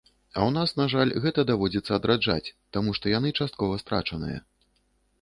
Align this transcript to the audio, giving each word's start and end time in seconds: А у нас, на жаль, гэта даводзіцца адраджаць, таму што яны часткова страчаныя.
А 0.37 0.45
у 0.49 0.53
нас, 0.53 0.71
на 0.79 0.85
жаль, 0.93 1.11
гэта 1.25 1.45
даводзіцца 1.51 1.91
адраджаць, 1.99 2.53
таму 2.79 2.97
што 3.01 3.15
яны 3.17 3.37
часткова 3.41 3.73
страчаныя. 3.87 4.39